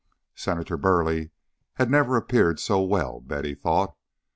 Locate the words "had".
1.75-1.91